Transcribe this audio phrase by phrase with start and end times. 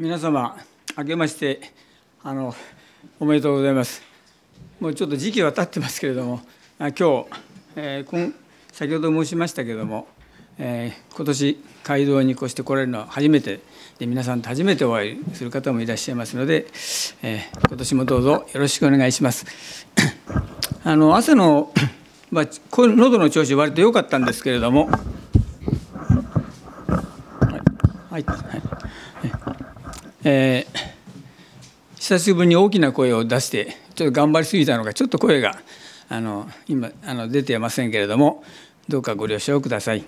[0.00, 0.56] 皆様
[0.96, 1.60] 明けまして
[2.22, 2.54] あの
[3.18, 4.00] おめでとうございます。
[4.80, 6.40] もうちょっと時期は経ってますけれども
[6.78, 7.26] あ今日、
[7.76, 8.34] えー、
[8.72, 10.08] 先ほど申しましたけれども、
[10.56, 13.60] えー、今年街道に越して来られるのは初めて
[13.98, 16.64] で皆さんと初めてお会いする方もいらっしゃいますので、
[17.22, 19.44] えー、今年もどうぞよろしくお願いします。
[20.82, 21.74] あの朝の、
[22.30, 24.88] まあ、喉の調子割と良かったんですけれども。
[28.08, 28.49] はい、はい。
[30.32, 35.60] えー、久しぶりに大きな声を出してちょっと頑張りすぎたのかちょっと声が
[36.08, 38.44] あの今あの出ていませんけれども
[38.88, 40.04] どうかご了承ください。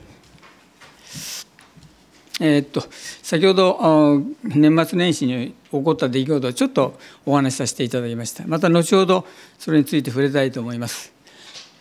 [2.40, 2.84] えー、っと
[3.22, 8.44] 先ほど年末年始に起こった出来事をちょっとお話しさせていただきました。
[8.46, 9.26] また後ほど
[9.58, 11.12] それについて触れたいと思います、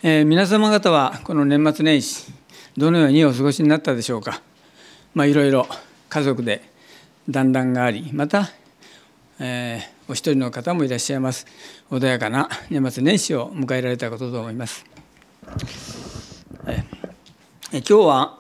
[0.02, 2.32] えー、皆様方はこの年末年始
[2.76, 4.42] どのようにお過ごしになったでしょうか。
[5.14, 5.68] まあいろいろ
[6.10, 6.71] 家族で
[7.32, 8.50] 団らんがありまた、
[9.40, 11.46] えー、お一人の方もいらっしゃいます
[11.90, 14.86] 穏やかな年末年始を迎えられたことと思います。
[16.68, 18.38] えー、今日は、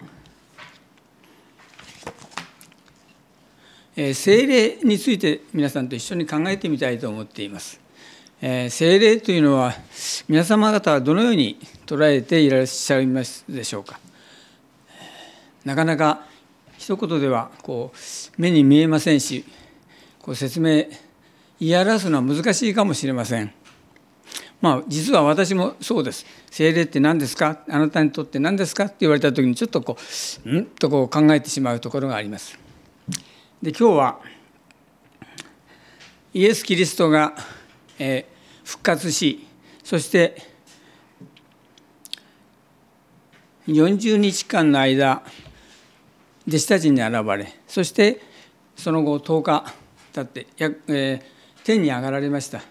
[3.96, 7.80] えー、精霊について皆さんと一緒に考えてみたいと思っています。
[8.42, 9.74] えー、精霊というのは
[10.28, 14.00] 皆様方はどのように捉えていらっしゃいますでしょうか。
[15.64, 16.26] なかなか
[16.92, 19.46] 一言ではこう目に見えませんし
[20.20, 20.86] こう説明
[21.58, 23.54] 言い表すのは難しいかもしれません。
[24.60, 26.26] まあ、実は私もそうです。
[26.52, 27.64] 精霊って何ですか？
[27.70, 28.86] あなたにとって何ですか？
[28.86, 29.98] って言われた時にちょっとこ
[30.46, 30.66] う、ん？
[30.66, 32.60] とこう考えてしまうところがあります。
[33.62, 34.20] で、今日は、
[36.34, 37.34] イエス・キリストが、
[37.98, 39.48] えー、復活し、
[39.84, 40.42] そして
[43.68, 45.24] 40日間の間、
[46.52, 48.20] 弟子たちに現れそして
[48.76, 49.74] その後10日
[50.12, 52.62] 経ってや、えー、天に上がられました。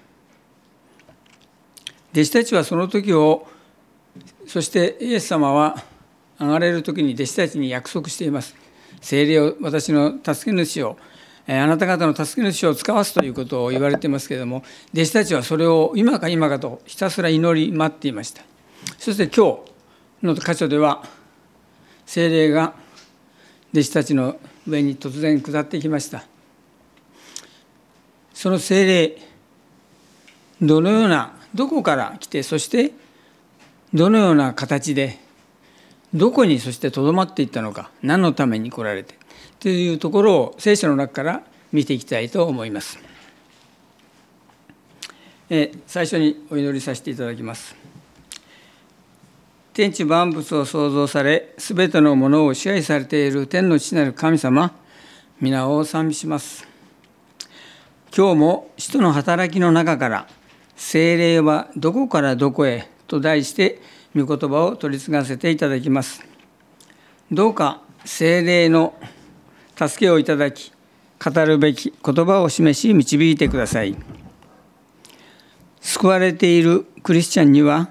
[2.13, 3.49] 弟子たちはその時を
[4.47, 5.83] そしてイエス様は
[6.39, 8.55] 上がれる時に弟子たちに約束しています。
[9.01, 10.99] 精霊を私の助け主を
[11.47, 14.63] あなた方の助け主を使わすということを言われていますけれども
[14.93, 18.43] 弟子たちはそれを今か今かとひたすら祈り待っていました。
[18.99, 19.61] そして今
[20.21, 21.03] 日の箇所では
[22.05, 22.75] 精霊が
[23.73, 26.25] 弟子たちの上に突然下ってきました
[28.35, 29.19] その精霊
[30.63, 32.93] どのようなどこから来てそして
[33.93, 35.19] どのような形で
[36.15, 39.19] どこにそしてとどまっていったのか何のために来られて
[39.59, 41.43] というところを聖書の中から
[41.73, 42.99] 見ていきたいと思います。
[45.51, 47.90] え最初にお祈りさせていただきます。
[49.81, 54.75] 天地万物を創造され、すべてのものを支配されている天の父なる神様、
[55.41, 56.69] 皆を賛美します。
[58.15, 60.29] 今日も使徒の働きの中から、
[60.77, 63.81] 精霊はどこからどこへと題して、
[64.15, 66.23] 御言葉を取り継がせていただきます。
[67.33, 68.93] どうか精霊の
[69.77, 70.75] 助けをいただき、
[71.25, 73.97] 語るべき言葉を示し導いてください。
[75.81, 77.89] 救われているクリスチャンには、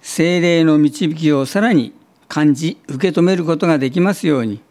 [0.00, 1.92] 精霊の導きをさらに
[2.28, 4.62] 感じ受け止めることができますように。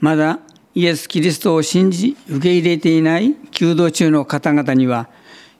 [0.00, 0.40] まだ
[0.74, 5.08] イエス・キリストを信じ受け入れていない弓道中の方々には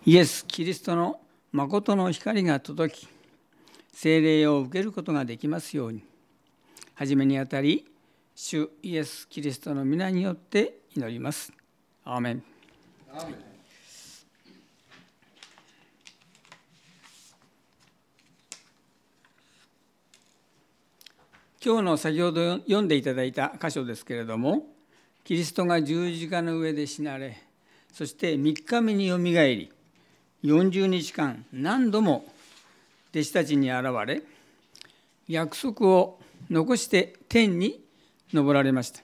[0.04, 1.20] イエス・キリストの
[1.52, 3.08] 誠の光が届き
[3.92, 6.02] 精霊を受けることができますように。
[6.94, 7.86] 初めにあたり
[8.34, 11.52] 主イエス・キリストの皆によって祈ります。
[12.04, 12.42] アーメン。
[21.66, 24.68] 今日の先ほど読んでいただいた箇所ですけれども
[25.24, 27.42] キリストが十字架の上で死なれ
[27.92, 29.72] そして3日目によみがえり
[30.44, 32.24] 40日間何度も
[33.10, 34.22] 弟子たちに現れ
[35.26, 37.82] 約束を残して天に
[38.32, 39.00] 昇られました。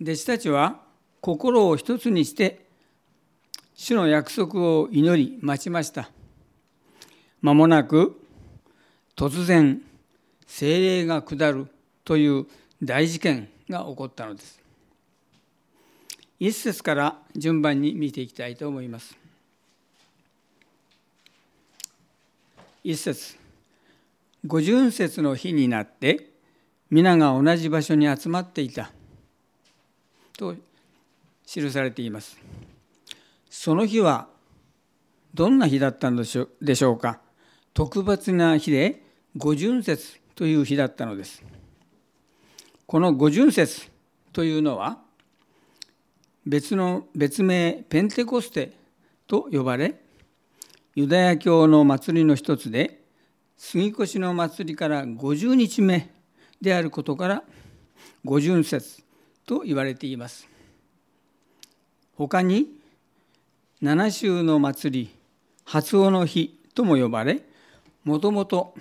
[0.00, 0.80] 弟子たちは
[1.20, 2.64] 心を一つにして
[3.74, 6.10] 主の約束を祈り待ちました。
[7.42, 8.19] 間もなく
[9.20, 9.82] 突然
[10.46, 11.66] 精霊が下る
[12.06, 12.46] という
[12.82, 14.58] 大事件が起こったのです。
[16.38, 19.14] 一節から順番に見ていきたいと思います。
[22.82, 23.36] 一節
[24.46, 26.30] 五巡節の日になって
[26.88, 28.90] 皆が同じ場所に集まっていた
[30.38, 30.54] と
[31.44, 32.38] 記されています。
[33.50, 34.28] その日は
[35.34, 36.24] どんな日だったの
[36.62, 37.20] でしょうか
[37.74, 41.42] 特別な日で五巡節という日だったのです。
[42.86, 43.88] この五巡節
[44.32, 44.98] というのは
[46.44, 48.72] 別の別名ペンテコステ
[49.28, 50.00] と呼ばれ
[50.96, 53.00] ユダヤ教の祭りの一つで
[53.56, 56.10] 杉越の祭りから50日目
[56.60, 57.44] であることから
[58.24, 59.04] 五巡節
[59.46, 60.48] と言われています
[62.16, 62.66] 他に
[63.80, 65.16] 七週の祭り
[65.64, 67.42] 初尾の日とも呼ばれ
[68.02, 68.74] もともと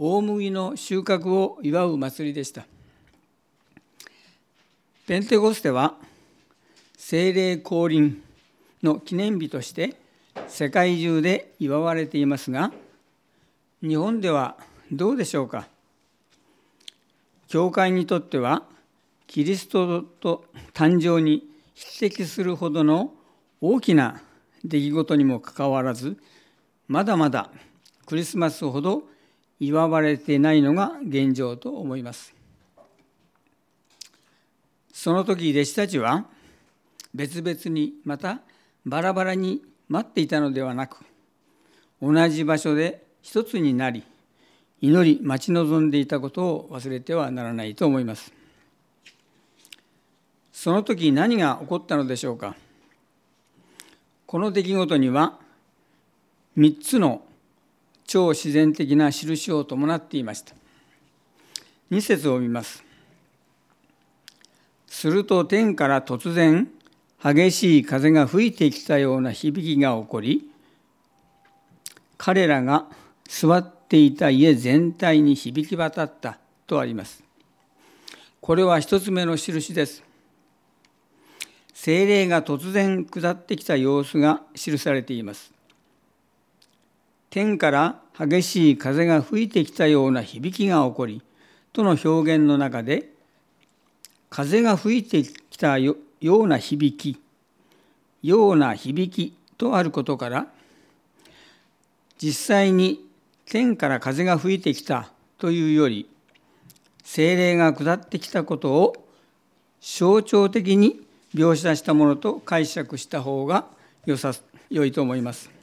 [0.00, 2.66] 大麦の収穫を祝う祭りでした。
[5.08, 5.96] ペンテコステは
[6.96, 8.22] 聖霊降臨
[8.80, 9.96] の記念日として
[10.46, 12.70] 世界中で祝われていますが
[13.82, 14.56] 日本では
[14.92, 15.66] どうでしょうか？
[17.48, 18.62] 教会にとっては
[19.26, 21.42] キリストと誕生に
[21.74, 23.12] 匹敵するほどの
[23.60, 24.22] 大きな
[24.64, 26.18] 出来事にもかかわらず
[26.86, 27.50] まだまだ
[28.06, 29.02] クリスマスほど
[29.60, 32.34] 祝われていないのが現状と思います。
[34.92, 36.26] その時弟子たちは
[37.14, 38.40] 別々にまた
[38.84, 40.98] バラバラに待っていたのではなく
[42.02, 44.02] 同じ場所で一つになり
[44.80, 48.32] 祈り待ち望んでいたことを忘れてはならないと思います。
[50.52, 52.56] その時何が起こったのでしょうか。
[54.26, 55.38] この出来事には
[56.56, 57.22] 3つの
[58.08, 60.54] 超自然的な印を伴っていました。
[61.90, 62.82] 2節を見ます。
[64.86, 66.70] すると天から突然
[67.22, 70.50] 激しい風が吹いてきたような響きが起こり
[72.16, 72.86] 彼らが
[73.28, 77.22] 座っていた家全体に響き渡ったとあります。
[78.40, 80.02] これは一つ目の印です。
[81.74, 85.57] 精霊が突然下ってきた様子が記されています。
[87.30, 91.22] 天から激しい風が吹いてきたような響きが起こり
[91.72, 93.10] との表現の中で
[94.30, 97.20] 風が吹いてきたような響き
[98.22, 100.46] ような響きとあることから
[102.18, 103.06] 実際に
[103.46, 106.08] 天から風が吹いてきたというより
[107.04, 109.06] 精霊が下ってきたことを
[109.80, 111.00] 象徴的に
[111.34, 113.66] 描写したものと解釈した方が
[114.04, 114.32] よさ
[114.70, 115.57] 良いと思います。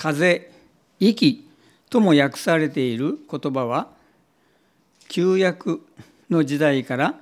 [0.00, 0.50] 風、
[0.98, 1.46] 息
[1.90, 3.88] とも訳されている言葉は
[5.10, 5.82] 旧約
[6.30, 7.20] の時代から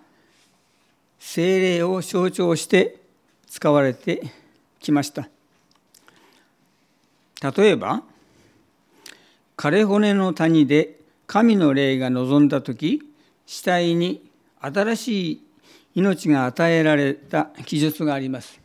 [1.18, 3.00] 精霊を象徴して
[3.48, 4.22] 使われて
[4.78, 5.28] きました。
[7.56, 8.04] 例えば
[9.56, 13.02] 枯れ骨の谷で神の霊が望んだ時
[13.44, 14.22] 死体に
[14.60, 15.42] 新しい
[15.96, 18.60] 命が与えられた記述があります。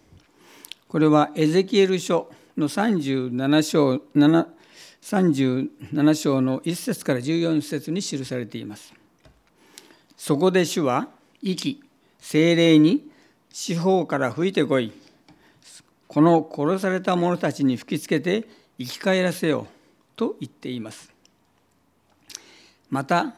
[0.87, 4.47] これはエゼキエル書の37章 7,
[5.01, 8.93] 37章の1節から14節に記されています。
[10.15, 11.09] そこで主は
[11.41, 11.81] 息
[12.19, 13.09] 精霊に
[13.51, 14.91] 四方から吹いてこい。
[16.07, 18.47] この殺された者たちに吹きつけて
[18.77, 19.67] 生き返らせよ
[20.15, 21.11] と言っています。
[22.89, 23.33] また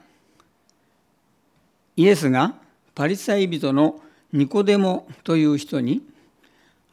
[1.95, 2.55] イエスが
[2.93, 4.01] パリサイ人の
[4.33, 6.01] ニコデモという人に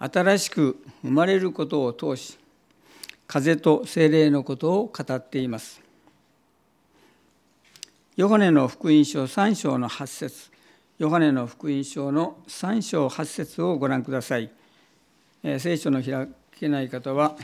[0.04, 2.38] 新しく生まれることを通し
[3.26, 5.80] 風と精霊のことを語っています
[8.16, 10.52] ヨハネの福音書3章の8節
[10.98, 14.50] ヨハネの福音書の3章8節をご覧ください。
[15.42, 16.28] え聖書の開
[16.60, 17.36] けない方は、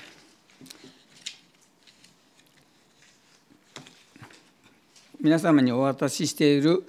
[5.20, 6.84] 皆様にお渡ししている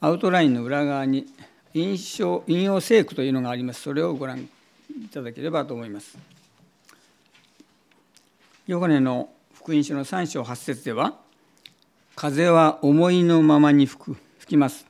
[0.00, 1.26] アウトラインの裏側に
[1.72, 3.80] 引用引用聖句というのがあります。
[3.80, 4.48] それをご覧い
[5.04, 6.18] いただければと思います。
[8.66, 11.18] ヨハネの福音書の3章8節では、
[12.14, 14.86] 風は思いのままに吹く吹きます。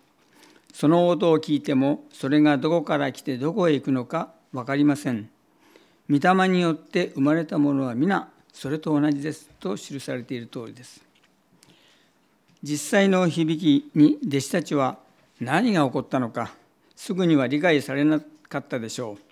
[0.72, 5.28] その音を聞いてもそれがどこから来てどこへ行くのか分かりません。
[6.08, 11.02] 御霊によって生まれたものは皆それと同じですと記されている通りです。
[12.62, 14.98] 実際の響きに弟子たちは
[15.40, 16.52] 何が起こったのか
[16.96, 19.29] すぐには理解されなかったでしょう。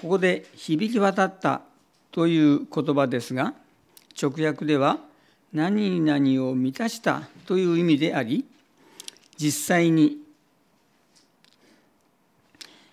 [0.00, 1.62] ここで響き渡った
[2.12, 3.54] という言葉ですが
[4.20, 4.98] 直訳では
[5.52, 8.44] 何々を満たしたという意味であり
[9.38, 10.18] 実際に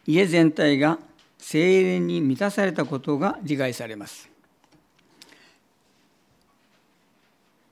[0.05, 0.98] 家全体が
[1.38, 4.29] 精霊に満たされたことが理解されます。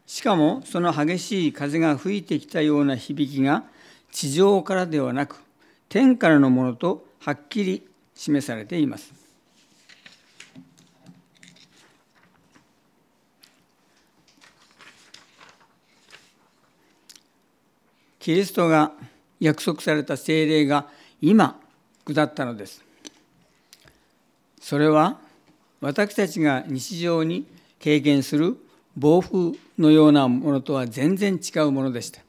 [0.07, 3.63] しかもその激しい風が吹いてきたような響きが
[4.11, 5.41] 地上からではなく
[5.87, 9.20] 天からのものとはっきり示されています。
[18.21, 18.91] キリストが
[19.39, 20.87] 約束された精霊が
[21.21, 21.59] 今
[22.05, 22.83] 下ったのです。
[24.61, 25.17] それは
[25.81, 27.47] 私たちが日常に
[27.79, 28.57] 経験する
[28.95, 32.21] 暴風のようなものとは全然違うものでした。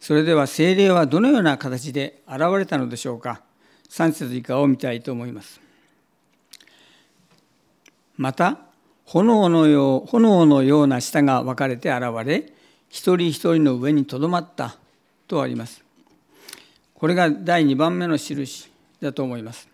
[0.00, 3.42] それでは精霊はどのような形で現れたのでしょうか。
[3.88, 5.60] 3節以下を見たいと思います。
[8.16, 8.63] また
[9.06, 12.52] 炎のよう炎のような舌が分かれて現れ
[12.88, 14.76] 一人一人の上にとどまった
[15.26, 15.82] とあります。
[16.94, 18.70] これが第2番目の印
[19.00, 19.68] だと思います。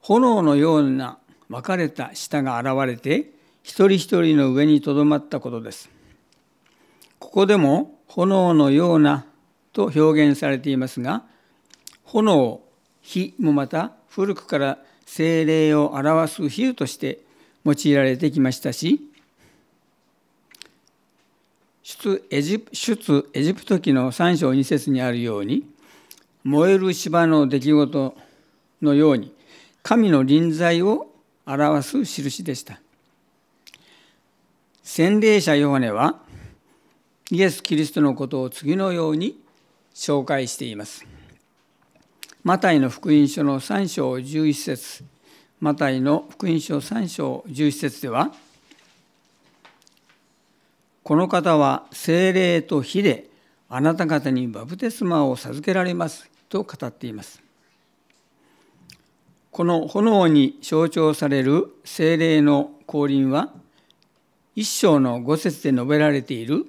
[0.00, 3.30] 炎のような分かれた舌が現れて
[3.62, 5.90] 一人一人の上にとどまったことです。
[7.18, 9.24] ここでも炎のような
[9.72, 11.22] と表現されていますが
[12.04, 12.60] 炎
[13.02, 17.20] 火もまた古くから精霊を表す比喩として
[17.64, 19.00] 用いられてきましたし
[21.82, 25.64] 出エジ出エジプト記の3章2節にあるように
[26.44, 28.14] 燃える芝の出来事
[28.80, 29.34] のように
[29.82, 31.08] 神の臨在を
[31.46, 32.80] 表す印でした。
[34.82, 36.20] 洗礼者ヨハネは
[37.30, 39.38] イエス・キリストのことを次のように
[39.94, 41.04] 紹介しています。
[42.42, 45.04] マタイの福音書の3章11節。
[45.60, 48.32] マタイの福音書3章11節では
[51.02, 53.28] この方は精霊と火で
[53.68, 57.42] あなた方にバプテスマを授けられますと語っています。
[59.50, 63.52] この炎に象徴される精霊の降臨は
[64.56, 66.64] 一章の五節で述べられている。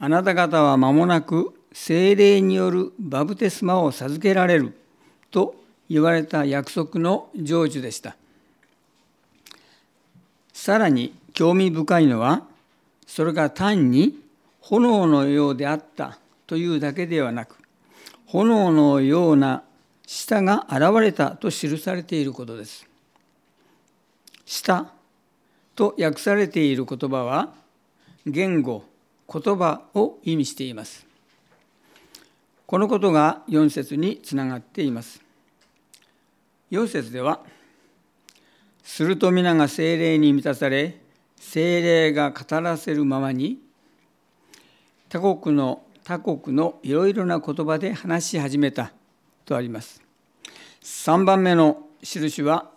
[0.00, 4.76] あなた方は間もなく精霊によるバプテスマを授けられる
[5.30, 5.59] と
[5.90, 8.16] 言われた約束の成就でした。
[10.52, 12.44] さらに興味深いのは
[13.06, 14.14] それが単に
[14.60, 17.56] 炎のようであったというだけではなく
[18.26, 19.64] 炎のような
[20.06, 22.86] 舌が現れたと記されていることです。
[24.44, 24.92] 舌
[25.74, 27.52] と訳されている言葉は
[28.26, 28.84] 言語
[29.32, 31.06] 言葉を意味しています。
[32.66, 35.29] このことが4節につながっています。
[36.70, 37.40] 4節では
[38.84, 41.00] 「すると皆が精霊に満たされ
[41.36, 43.58] 精霊が語らせるままに
[45.08, 48.92] 他国の他国のいろいろな言葉で話し始めた」
[49.44, 50.00] とあります。
[50.82, 52.70] 3番目の印は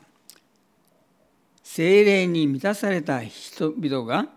[1.64, 4.28] 精霊に満たされた人々が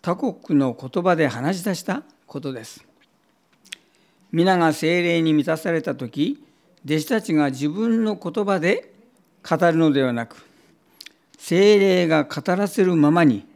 [0.00, 2.84] 他国の言葉で話し出したことです。
[4.30, 6.42] 皆が精霊に満たされた時
[6.84, 8.91] 弟子たちが自分の言葉で
[9.48, 10.44] 語るのではなく
[11.38, 13.46] 精霊が語らせるままに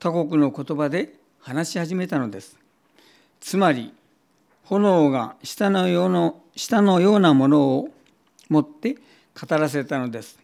[0.00, 2.56] 他国の言葉で話し始めたのです。
[3.40, 3.92] つまり
[4.64, 7.88] 炎が下のような下のようなものを
[8.48, 8.96] 持って
[9.40, 10.38] 語らせたのです。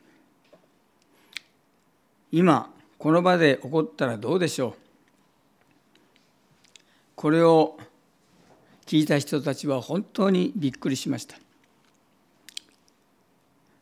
[2.31, 4.75] 今この場で起こったらどうでしょう。
[7.17, 7.77] これを
[8.87, 11.37] 聞いた人たちは本当にびっくりしました。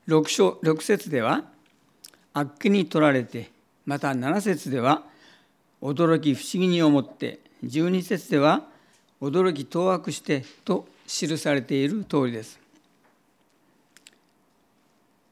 [0.08, 1.44] 6章6節では
[2.32, 3.50] 悪気に取られて
[3.86, 5.04] また7節では
[5.80, 8.62] 驚き不思議に思って12節では
[9.20, 12.58] 驚き当惑してと記されている通りです。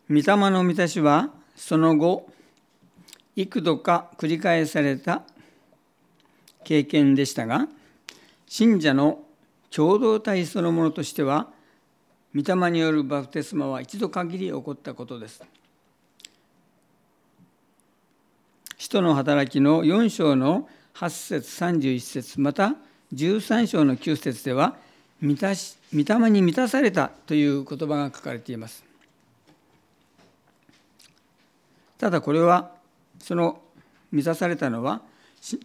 [0.08, 2.28] 御霊の満たしはその後
[3.36, 5.22] 幾度か繰り返された
[6.64, 7.68] 経験でしたが
[8.46, 9.20] 信者の
[9.70, 11.48] 共同体そのものとしては
[12.34, 15.42] 御霊によるバプテスマは一度限り起こったことです。
[18.78, 22.74] 使徒の働きの4章の8節31節また
[23.14, 24.76] 13章の9節では
[25.22, 28.84] 御霊に満たされたという言葉が書かれています。
[31.98, 32.70] ただこれは
[33.18, 33.60] その
[34.12, 35.02] 満たされたのは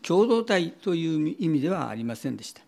[0.02, 2.62] 共同体という意味ではありませんでした。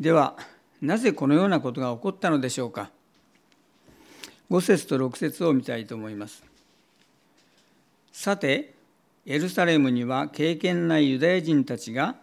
[0.00, 0.36] では
[0.84, 2.90] なぜこのようなことが起こったのでしょうか
[4.50, 6.44] ？5節と6節を見たいと思います。
[8.12, 8.74] さて
[9.24, 12.16] エルサレムには敬虔なユダヤ人たちが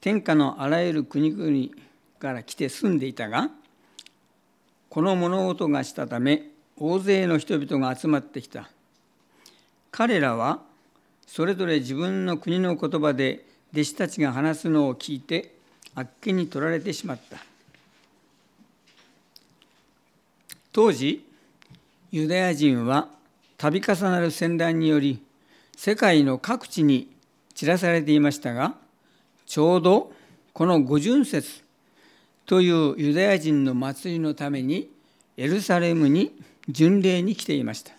[0.00, 1.68] 天下のあらゆる国々
[2.18, 3.50] から来て住んでいたが
[4.88, 8.68] この物事がしたため大勢の人々が集まってきた。
[9.92, 10.62] 彼らは
[11.24, 15.54] それぞれ自分の国の言葉で弟子たちが話すのを聞いて
[15.94, 17.38] あっけに取られてしまった。
[20.72, 21.24] 当時
[22.10, 23.08] ユダヤ人は
[23.56, 25.22] 度重なる戦乱により
[25.76, 27.08] 世界の各地に
[27.54, 28.74] 散らされていましたが
[29.46, 30.12] ちょうど
[30.52, 31.62] この五巡節
[32.46, 34.90] というユダヤ人の祭りのために
[35.36, 36.32] エルサレムに
[36.68, 37.92] 巡礼に来ていました。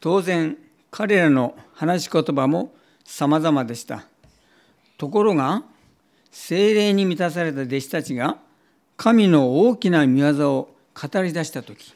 [0.00, 0.58] 当然
[0.90, 4.04] 彼らの話し言葉も様々でした。
[4.98, 5.62] ところが
[6.30, 8.38] 精霊に満たされた弟子たちが
[8.96, 11.94] 神の大きな見業を語り出した時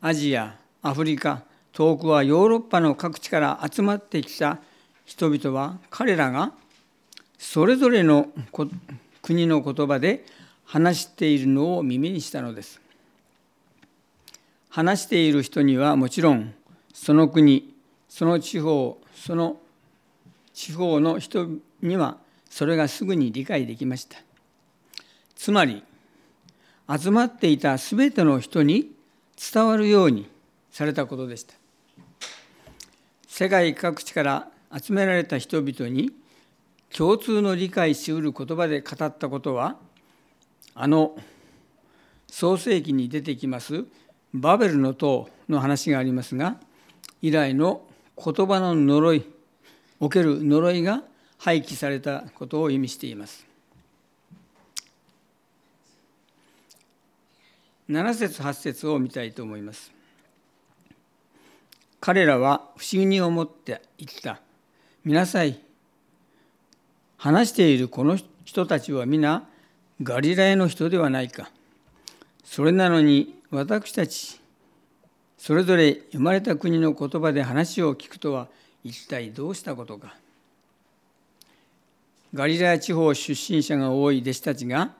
[0.00, 1.42] アジアアフリカ
[1.72, 4.58] 遠くはヨーロッパの各地から集まってきた
[5.04, 6.52] 人々は彼らが
[7.38, 8.28] それぞれの
[9.22, 10.24] 国の言葉で
[10.64, 12.80] 話しているのを耳にしたのです。
[14.68, 16.54] 話している人にはもちろん
[16.92, 17.74] その国
[18.08, 19.56] その地方その
[20.54, 21.48] 地方の人
[21.82, 24.18] にはそれがすぐに理解できました。
[25.34, 25.82] つまり
[26.98, 28.90] 集まっていた全ての人に
[29.52, 30.28] 伝わるように
[30.72, 31.54] されたことでした。
[33.28, 36.10] 世界各地から集められた人々に
[36.94, 39.76] 共通の理解しうる言葉で語ったことは
[40.74, 41.16] あの
[42.26, 43.84] 創世記に出てきます
[44.34, 46.56] バベルの塔の話がありますが
[47.22, 47.82] 以来の
[48.16, 49.24] 言葉の呪い
[50.00, 51.02] おける呪いが
[51.38, 53.49] 廃棄されたことを意味しています。
[57.90, 59.90] 7節8節を見たいと思います。
[61.98, 64.40] 彼らは不思議に思って言った。
[65.04, 65.58] 見なさい。
[67.16, 69.44] 話しているこの人たちは皆
[70.02, 71.50] ガリラヤの人ではないか。
[72.44, 74.40] それなのに私たち
[75.36, 78.46] それぞれ生まれた国の言葉で話を聞くとは
[78.84, 80.14] 一体どうしたことか。
[82.34, 84.92] ガリラヤ地方出身者が多い弟子たちが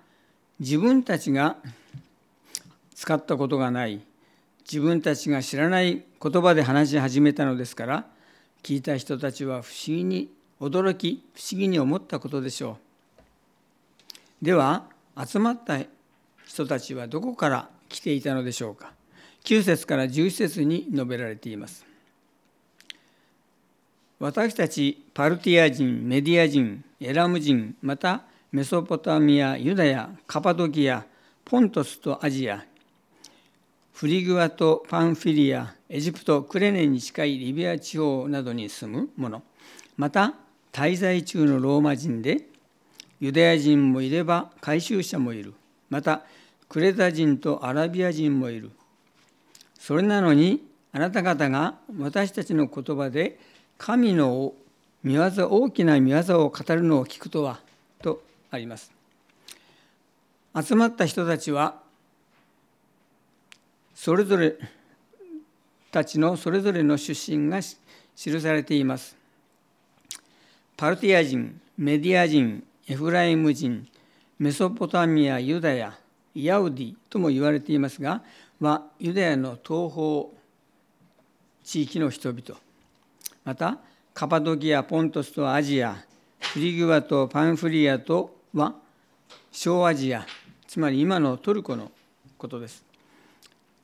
[0.59, 1.57] 自分たちが
[3.01, 4.03] 使ったことがない
[4.71, 8.05] 自分たちが知らない言葉で話し始めたのですから
[8.63, 10.29] 聞いた人たちは不思議に
[10.61, 12.77] 驚き不思議に思ったことでしょ
[14.43, 14.45] う。
[14.45, 14.85] では
[15.17, 15.79] 集まった
[16.47, 18.93] 人たちはどこから来ていたのでしょうか。
[19.45, 21.87] 9節から11節に述べられています。
[24.19, 31.07] 私たちパルティア人メディア人エラム人またメソポタミアユダヤカパドキア
[31.47, 32.67] ポントスとアジア
[34.01, 39.43] フリグアとパンフィリアエジプトクレネに近いリビア地方などに住む者
[39.99, 40.33] また
[40.73, 42.47] 滞在中のローマ人で
[43.21, 45.53] ユダヤ人もいれば回収者もいる。
[45.91, 46.23] また
[46.71, 48.71] クレタ人とアラビア人もいる。
[49.79, 53.39] それなのにあなた方が私たちの言葉で
[53.77, 54.55] 神の
[55.03, 57.61] 見業大きな見業を語るのを聞くとは
[58.01, 58.93] とあります。
[60.59, 61.90] 集まった人たちは
[64.03, 64.57] それぞれ
[65.91, 69.15] たちのそれぞれの出身が記されています。
[70.75, 73.87] パルティア人、メディア人、エフライム人、
[74.39, 75.99] メソポタミア、ユダヤ、
[76.35, 78.23] ヤウディとも言われていますが、
[78.59, 80.35] はユダヤの東方
[81.63, 82.59] 地域の人々、
[83.45, 83.77] また
[84.15, 86.03] カパドキア、ポントスとアジア、
[86.39, 88.77] フリグアとパンフリアとは
[89.53, 90.27] 小アジア、
[90.67, 91.93] つまり今のトルコの
[92.39, 92.90] ことです。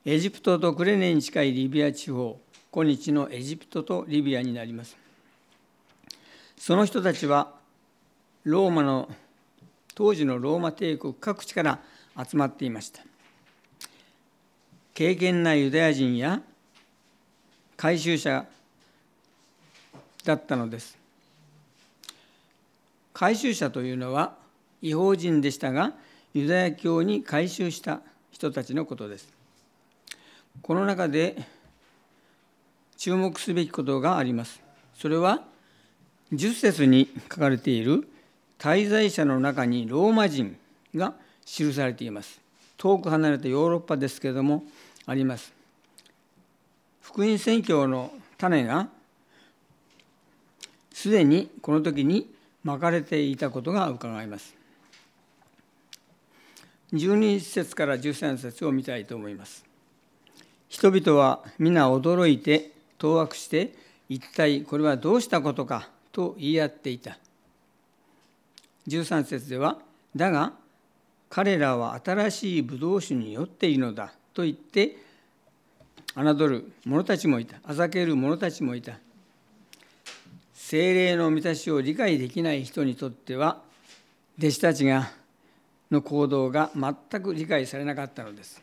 [0.08, 2.38] エジプトとクレネに近いリビア地方
[2.70, 4.96] 今日のエジプトとリビアになります。
[6.56, 7.52] その人たちは
[8.44, 9.08] ローマの
[9.96, 11.80] 当時のローマ帝国各地から
[12.24, 13.02] 集まっていました。
[14.94, 16.40] 敬虔なユダヤ人や
[17.76, 18.46] 回収者
[20.24, 20.96] だったのです。
[23.12, 24.36] 回収者というのは
[24.82, 25.94] 違法人でしたが
[26.32, 29.35] ユダヤ教に改宗した人たちのことです。
[30.62, 31.36] この中で
[32.96, 34.60] 注目すべきことがあります。
[34.94, 35.44] それは
[36.32, 38.08] 10節に書かれている
[38.58, 40.56] 滞在者の中にローマ人
[40.94, 41.14] が
[41.44, 42.40] 記されています。
[42.76, 44.64] 遠く離れたヨーロッパですけれども
[45.06, 45.52] あります。
[47.00, 48.88] 福音宣教の種が
[50.92, 54.54] すでにこの時にまかれていたことが伺えます。
[56.92, 59.65] 12節から13節を見たいと思います。
[60.68, 63.74] 人々は皆驚いて当惑して
[64.08, 67.18] 一体これはどうしたことかと言い合っていた。
[68.88, 69.78] 13節では
[70.14, 70.52] だが
[71.28, 74.96] 彼らは新しいブドウ酒に酔っているのだと言って
[76.14, 77.56] 侮る者たちもいた。
[77.64, 78.94] あざける者たちもいた。
[80.54, 83.60] 精霊の満たしを理解できない人にとっては
[84.38, 85.10] 弟子たちが
[85.90, 88.62] の行動が全く理解されなかったのです。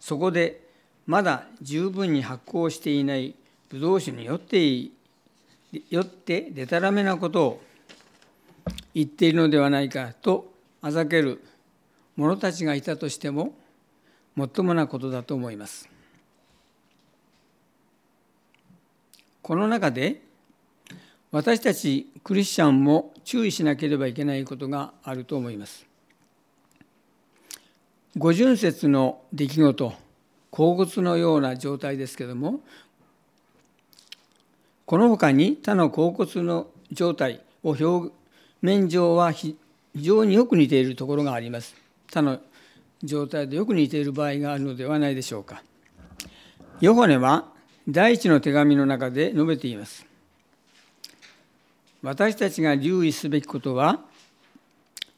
[0.00, 0.67] そこで
[1.08, 3.34] まだ十分に発酵していない
[3.70, 4.90] ブドウ酒によって
[5.88, 7.62] よってでたらめなことを
[8.92, 11.42] 言っているのではないかとあざける
[12.14, 13.54] 者たちがいたとしても
[14.36, 15.88] もっともなことだと思います。
[19.40, 20.20] この中で
[21.30, 25.86] 私たちクリスチャンも注意しなければいけないことがあると思います。
[28.18, 30.07] 五巡節の出来事
[30.50, 32.60] 甲骨のような状態ですけども
[34.86, 38.12] この他に他の甲骨の状態を表
[38.62, 39.56] 面上は非
[39.94, 41.76] 常によく似ているところがあります。
[42.10, 42.40] 他の
[43.02, 45.62] 状態でよく似ている場合があるのではないでしょうか。
[46.80, 47.52] ヨハネは
[47.88, 50.06] 第一の手紙の中で述べています。
[52.02, 54.00] 私たちが留意すべきことは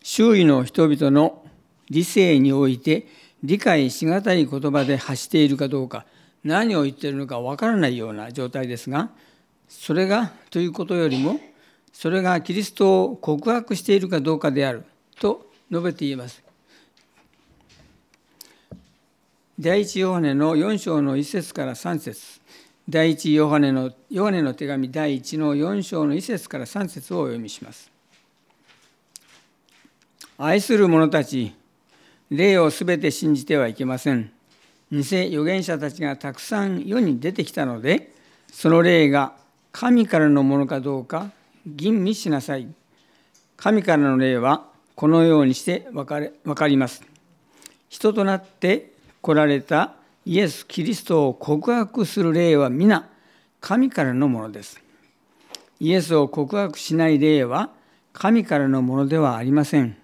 [0.02, 1.44] 周囲の人々の
[1.90, 3.06] 理性において
[3.42, 6.04] 理解しがたい言葉で発しているかどうか
[6.44, 9.10] 何を言っているのかわからないような状態ですが
[9.68, 11.38] それがということよりも
[11.92, 14.84] それがキリストを告白しているかどうかである
[15.18, 16.42] と述べています。
[19.58, 22.40] 第一ヨハネの4章の1節から3節
[22.88, 27.90] 第一ヨハネのヨハネの手紙第1の4章の1節から3節をお読みします。
[30.38, 31.54] 愛する者たち
[32.30, 34.30] 霊をすべて信じてはいけません。
[34.92, 38.12] 偽預言者たちがたくさん世に出てきたので、
[38.52, 39.34] その霊が
[39.72, 41.30] 神からのものかどうか
[41.66, 42.68] 吟味しなさい。
[43.56, 47.02] 神からの霊はこのようにして分かれ分かります。
[47.88, 53.08] 人となって来られたイエス・キリストを告白する霊は皆
[53.60, 54.80] 神からのものです。
[55.80, 57.70] イエスを告白しない霊は
[58.12, 59.96] 神からのものではありません。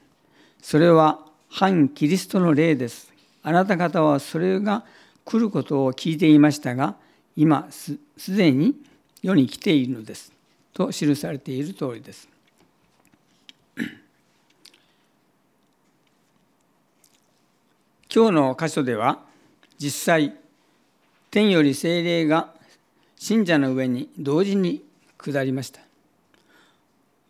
[0.61, 1.26] それは
[1.59, 3.11] 反キリストの霊です。
[3.42, 4.85] あなた方はそれが
[5.25, 6.97] 来ることを聞いていましたが、
[7.35, 8.75] 今すでに
[9.23, 10.35] 世に来ているのです。
[10.75, 12.29] と記されている通りです。
[18.14, 19.21] 今日の箇所では
[19.79, 20.37] 実際
[21.31, 22.53] 天より精霊が
[23.16, 24.85] 信者の上に同時に
[25.16, 25.81] 下りました。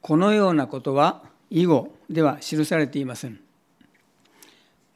[0.00, 3.45] このようなことは以後では記されていません。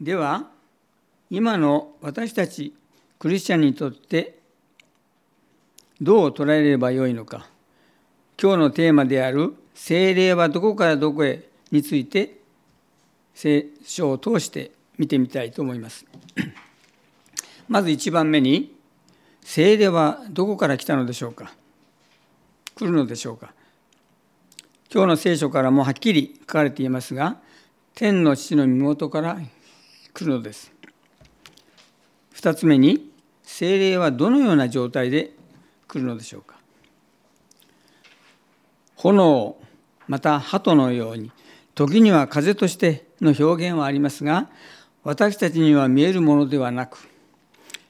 [0.00, 0.48] では
[1.28, 2.74] 今の私たち
[3.18, 4.38] クリスチャンにとって
[6.00, 7.46] どう捉えればよいのか
[8.40, 12.38] 今日のテーマである「精霊はどこからどこへ」について
[13.34, 16.06] 聖書を通して見てみたいと思います。
[17.68, 18.74] まず1番目に
[19.42, 21.52] 「精霊はどこから来たのでしょうか?」
[22.74, 23.52] 来るのでしょうか
[24.90, 27.36] 今日の聖書からもはっきり書かれていますが
[27.94, 29.38] 天の父の身元から
[30.14, 30.72] 来るのです。
[32.34, 33.10] 2つ目に
[33.42, 35.32] 精霊はどのような状態で
[35.86, 36.56] 来るのでしょうか
[38.96, 39.56] 炎
[40.06, 41.32] また鳩のように
[41.74, 44.48] 時には風としての表現はありますが
[45.02, 47.08] 私たちには見えるものではなく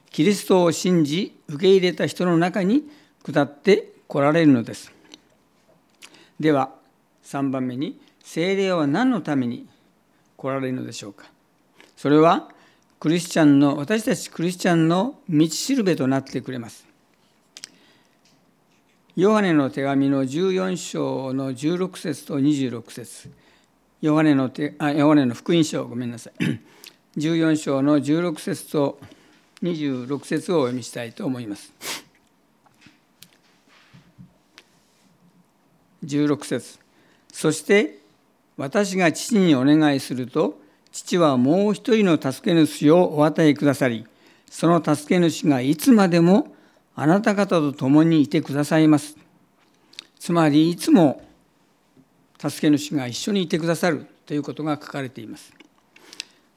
[0.09, 2.83] キリストを信じ受け入れた人の中に
[3.23, 4.91] 下って来られるのです。
[6.39, 6.71] では
[7.23, 9.67] 3番目に精霊は何のために
[10.35, 11.27] 来られるのでしょうか
[12.01, 12.49] それは
[12.99, 16.87] クリスチャンの私たちクリスチャンの道しるべとなってくれます。
[19.15, 23.29] ヨハネの手紙の14章の16節と26節
[24.01, 26.59] ヨハネの手あヨハネの福音書ごめんなさい
[27.21, 28.99] 14章の16節と
[29.61, 31.71] 26節をお読みしたいと思います。
[36.03, 36.79] 16節
[37.31, 37.99] そして
[38.57, 40.60] 私が父にお願いすると
[40.91, 44.05] 父はもう一人の助け主をお与えくださり、
[44.49, 46.53] その助け主がいつまでも
[46.95, 49.17] あなた方と共にいてくださいます。
[50.19, 51.23] つまり、いつも
[52.37, 55.53] 助け主が一緒にいてくださるということが書かれています。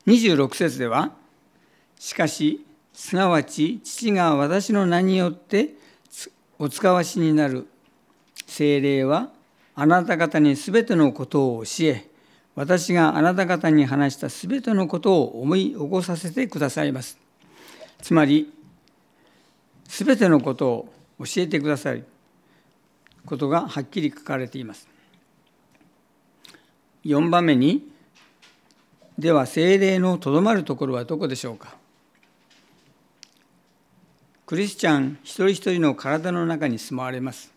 [0.06, 1.12] 26節では、
[1.98, 5.74] しかし、すなわち父が私の名によって
[6.58, 7.66] お使わしになる
[8.46, 9.30] 精霊は
[9.74, 12.08] あなた方にすべてのことを教え
[12.54, 17.18] 私があなた方に話したすべてのことを思い起こさせてくださいます。
[18.00, 18.52] つまり、
[19.88, 20.88] すべてのことを
[21.18, 22.06] 教えてくださる
[23.26, 24.88] ことがはっきり書かれています。
[27.04, 27.90] 4番目に、
[29.18, 31.76] では精霊のとどまるところはどこでしょうか
[34.46, 37.52] クリスチャン一人一人の体の中に住まわれます。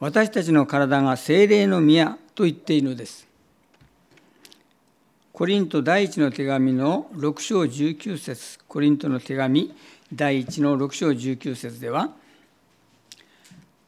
[0.00, 3.31] 私たちの体が精霊の宮と言っているのです。
[5.32, 9.74] コリント第一の手紙の6章19節コリントの手紙
[10.12, 12.10] 第一の6章19節では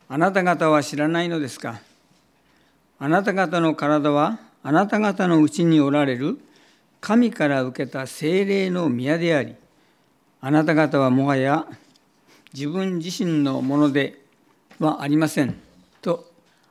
[0.08, 1.82] あなた方は知らないのですか？
[2.98, 6.38] あなた方の体はあなた方のうちにおられる
[7.02, 9.54] 神から受けた精霊の宮であり
[10.40, 11.66] あなた方はもはや
[12.54, 14.18] 自分自身のもので
[14.78, 15.60] はありません
[16.00, 16.24] と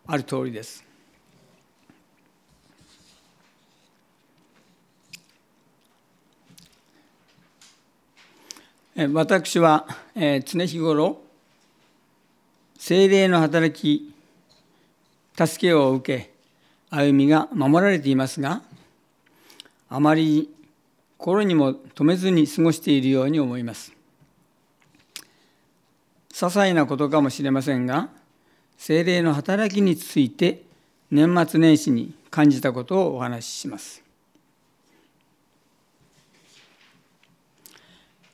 [0.07, 0.82] ある通りです。
[8.95, 11.19] 私は常日頃
[12.77, 14.13] 精霊の働き
[15.35, 16.31] 助けを受け
[16.91, 18.61] 歩みが守られていますが
[19.89, 20.47] あまり
[21.17, 23.93] 心にも留めずに過ごしているように思います。
[26.31, 28.09] 些細なことかもしれませんが
[28.77, 30.63] 精霊の働きについて
[31.09, 34.02] 年末年始に感じたことをお話しします。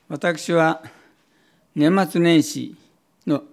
[0.10, 0.82] 私は
[1.76, 2.76] 年末年始
[3.28, 3.44] の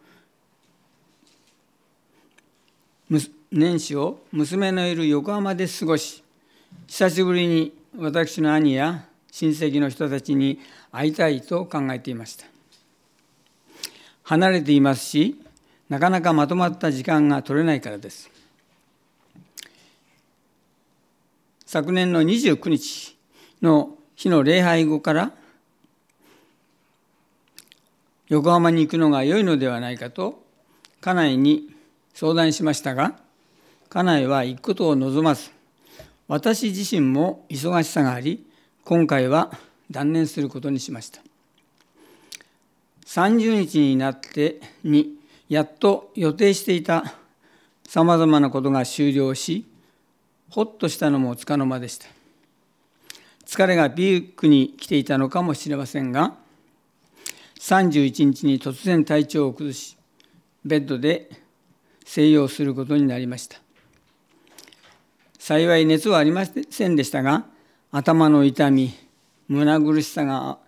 [3.53, 6.25] 年始を娘のいる横浜で過ごし
[6.87, 10.59] 久しぶりに私の兄や親戚の人たちに
[10.90, 12.47] 会いたいと考えていました。
[14.23, 15.38] 離れていますし
[15.90, 18.31] なかなかまとまった時間が取れないからです。
[21.66, 23.14] 昨年の29日
[23.61, 25.33] の日の礼拝後から
[28.28, 30.42] 横浜に行くのが良いのではないかと
[31.00, 31.70] 家内に
[32.14, 33.18] 相談しましたが
[33.88, 35.50] 家内は行くことを望まず
[36.28, 38.44] 私自身も忙しさがあり
[38.84, 39.52] 今回は
[39.90, 41.20] 断念することにしました。
[43.06, 45.14] 30日になってに
[45.48, 47.14] やっと予定していた
[47.86, 49.64] さまざまなことが終了し
[50.50, 52.06] ほっとしたのもつかの間でした。
[53.44, 56.34] 疲れがピークに来ていたのかもしれませんが
[57.61, 59.97] 31日に突然体調を崩し
[60.64, 61.31] ベッドで
[62.05, 63.59] 静養することになりました。
[65.38, 67.47] 幸い熱はありませんでしたが
[67.92, 68.95] 頭の痛み
[69.49, 70.59] 胸苦しさが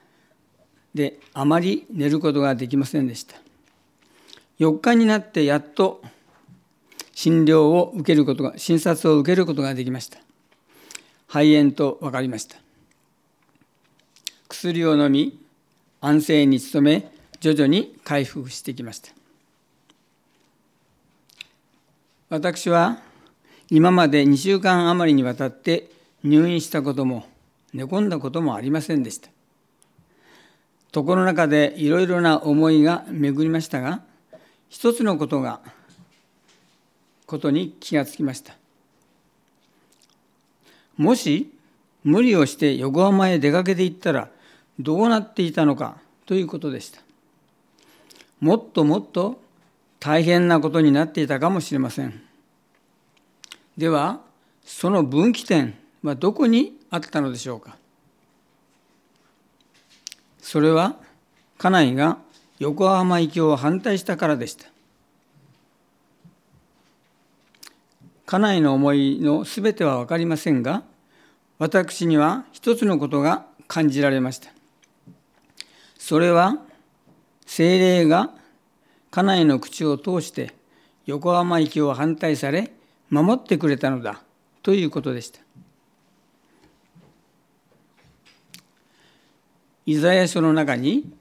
[0.94, 3.37] であまり寝ることができませんでした。
[4.59, 6.03] 4日になってやっと
[7.12, 10.18] 診療を受けることが診察を受けることができました。
[11.27, 12.57] 肺炎と分かりました。
[14.48, 15.38] 薬を飲み
[16.00, 19.11] 安静に努め徐々に回復してきました。
[22.30, 22.98] 私は
[23.70, 25.90] 今まで2週間余りにわたって
[26.22, 27.26] 入院したことも
[27.72, 29.30] 寝込んだこともありませんでした。
[30.94, 34.02] 床の中でいろいろな思いが巡りましたが
[34.68, 35.61] 一つのことが
[37.26, 38.54] ことに気がつきました。
[40.96, 41.52] もし
[42.04, 44.30] 無理をして横浜へ出かけていったら
[44.78, 47.00] どうなっていたのかということでした。
[48.40, 49.40] もっともっと
[49.98, 52.22] 大変なことになっていたかもしれません。
[53.76, 54.20] では
[54.64, 57.76] その分岐点はどこにあったのでしょうか。
[60.40, 60.96] それは
[61.58, 62.18] 家内が
[62.58, 64.66] 横浜行きを反対したからでした。
[68.26, 70.82] 家内の思いのすべては分かりませんが
[71.58, 74.57] 私には一つのことが感じられました。
[76.08, 76.56] それは
[77.44, 78.30] 精霊が
[79.10, 80.54] 家内の口を通して
[81.04, 82.72] 横浜行きを反対され
[83.10, 84.22] 守ってくれたのだ
[84.62, 85.40] ということでした。
[89.84, 91.12] イザヤ書の中に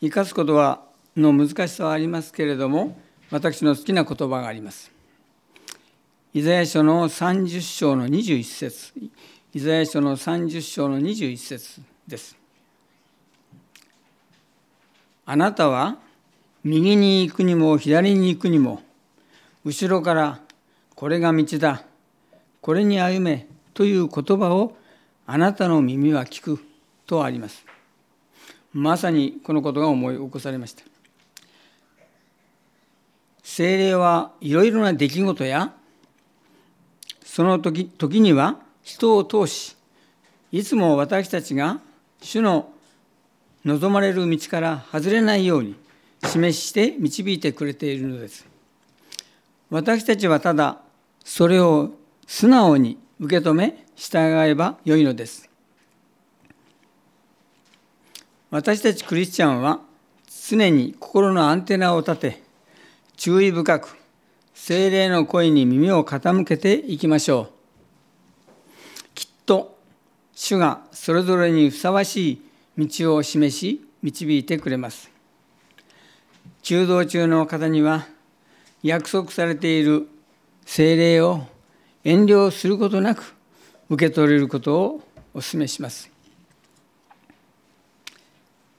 [0.00, 0.84] 生かすことは
[1.16, 3.00] の難しさはありますけれども
[3.32, 4.92] 私の好きな言葉があります。
[6.34, 8.92] イザヤ書の30章の21節。
[9.52, 12.38] イザヤ書の30章の21節です。
[15.30, 15.98] あなたは
[16.64, 18.80] 右に行くにも左に行くにも
[19.62, 20.40] 後ろから
[20.94, 21.82] これが道だ
[22.62, 24.74] これに歩めという言葉を
[25.26, 26.64] あなたの耳は聞く
[27.04, 27.66] とあります。
[28.72, 30.82] まさにこのことが思い起こされました。
[33.42, 35.74] 精霊はいろいろな出来事や
[37.22, 39.76] その時時には人を通し
[40.52, 41.80] いつも私たちが
[42.22, 42.72] 主の
[43.64, 45.76] 望まれる道から外れないように
[46.24, 48.46] 示して導いてくれているのです。
[49.70, 50.80] 私たちはただ
[51.24, 51.90] それを
[52.26, 54.18] 素直に受け止め従
[54.48, 55.48] えばよいのです。
[58.50, 59.80] 私たちクリスチャンは
[60.48, 62.42] 常に心のアンテナを立て
[63.16, 63.96] 注意深く
[64.54, 67.52] 精霊の声に耳を傾けていきましょう。
[69.14, 69.76] きっと
[70.34, 72.47] 主がそれぞれにふさわしい
[72.78, 75.10] 道を示し導いてくれます
[76.62, 78.06] 中道中の方には
[78.82, 80.08] 約束されている
[80.64, 81.42] 精霊を
[82.04, 83.34] 遠慮することなく
[83.90, 85.02] 受け取れることを
[85.34, 86.10] お勧めします。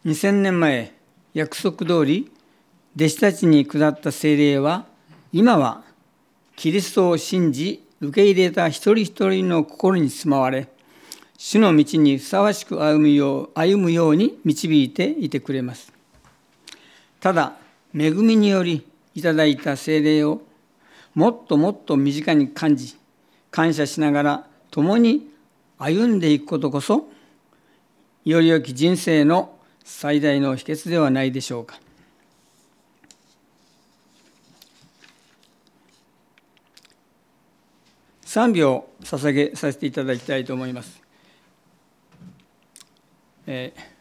[0.05, 0.93] 2000年前
[1.33, 2.31] 約束通り
[2.95, 4.85] 弟子たちに下った聖霊は
[5.33, 5.83] 今は
[6.55, 10.69] キリストを信じ受け入れた一人一人の心に住まわれ
[11.41, 15.93] 主の道にふさわしく歩むよう歩むように導いていてくれます。
[17.21, 17.53] ただ
[17.95, 20.41] 恵みによりいただいた聖霊を
[21.15, 22.97] もっともっと身近に感じ
[23.51, 25.31] 感謝しながら共に
[25.77, 27.07] 歩んでいくことこそ
[28.25, 31.79] より良き人生の最大の秘訣ではないでしょうか。
[38.25, 41.08] 賛美を捧げさせていただきたいと思います。
[43.51, 43.99] えー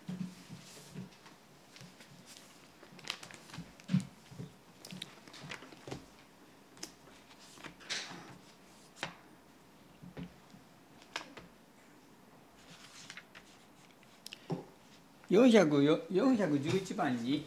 [15.31, 17.47] 411番に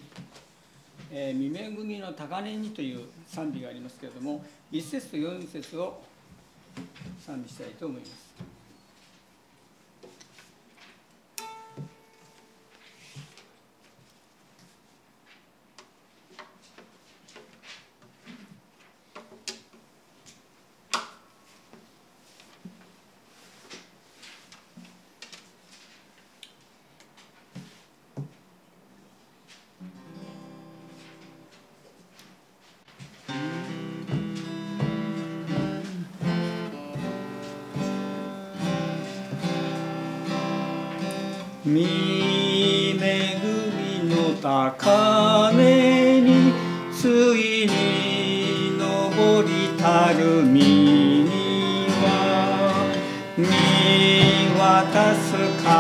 [1.12, 6.02] 「えー、未明組の高根に」という賛美がありますけれども1節と4節を
[7.20, 8.31] 賛美したいと思います。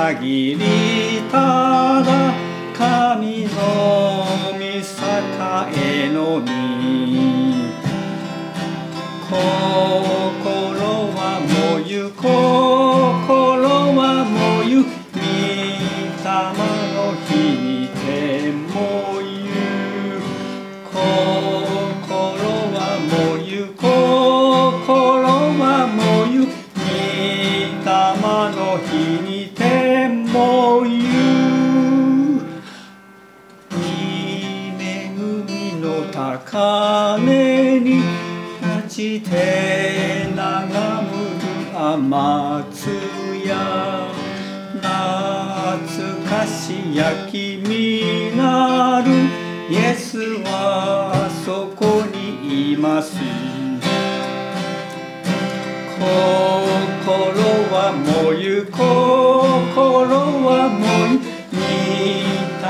[0.09, 2.33] 限りただ
[2.75, 6.49] 神の御栄のみ
[39.21, 41.11] 立ちて眺む
[41.77, 42.89] 雨津
[43.47, 44.07] や
[44.73, 44.81] 懐
[46.27, 49.11] かしや君なる
[49.69, 53.17] イエスはそこにいます。
[57.05, 58.81] 心はもゆ心
[60.45, 61.19] はもゆ
[61.51, 61.59] 御
[62.61, 62.63] 霊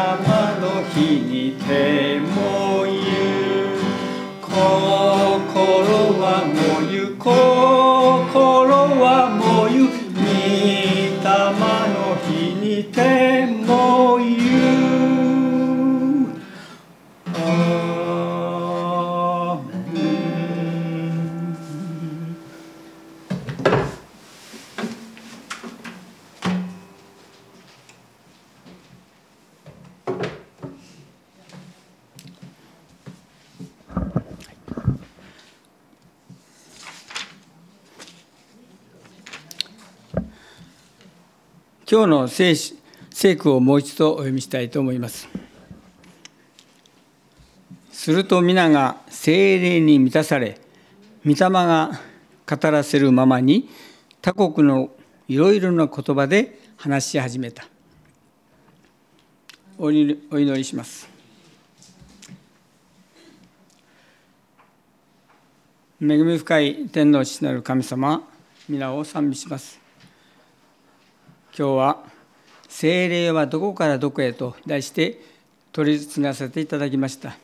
[0.60, 2.21] の日にて
[7.24, 7.61] も
[41.92, 42.56] 今日の聖
[43.10, 45.28] 聖句をもう一度お読みしたいと思います。
[47.92, 50.58] すると皆が精霊に満たされ、
[51.26, 52.00] 御霊が
[52.50, 53.68] 語らせるままに
[54.22, 54.92] 他国の
[55.28, 57.66] いろいろな言葉で話し始めた。
[59.78, 61.10] お祈りします。
[66.02, 68.26] 恵み深い天皇父なる神様、
[68.70, 69.82] 皆を賛美します。
[71.58, 72.04] 今日は
[72.70, 75.22] 「精霊はどこからどこへ」と題して
[75.74, 77.38] 取り継がせていただきました。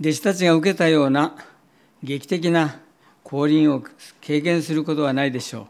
[0.00, 1.34] 弟子たちが受けたような
[2.02, 2.80] 劇的な
[3.22, 3.84] 降臨を
[4.20, 5.66] 経験することはないでしょう。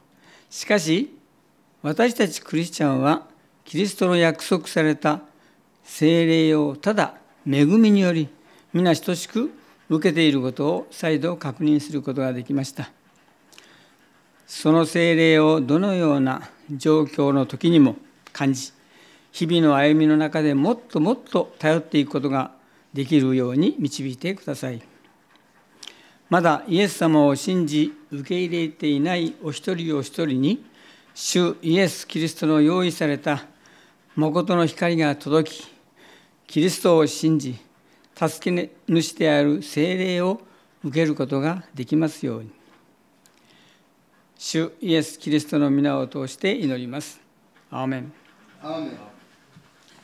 [0.49, 1.15] しかし
[1.83, 3.27] 私たちクリスチャンは
[3.65, 5.21] キリストの約束された
[5.85, 7.15] 精霊をただ
[7.47, 8.29] 恵みにより
[8.73, 9.51] 皆等しく
[9.91, 12.91] 受けていることを再度確認することができました。
[14.49, 17.97] その精霊をどのような状況の時にも
[18.33, 18.73] 感じ
[19.31, 22.51] 日々の歩みの中でもっともっと頼っていくことが
[22.95, 24.83] できるように導いてください。
[26.31, 30.65] まだイエス様を信じ受け入れていないお一人お一人に
[31.15, 33.45] 主イエス・キリストの用意された
[34.17, 35.69] 誠の光が届き
[36.47, 37.59] キリストを信じ
[38.15, 40.41] 助け主である精霊を
[40.83, 42.58] 受けることができますように。
[44.41, 47.21] 主イエス・キリストの皆を通して祈ります。
[47.73, 48.13] アーメン。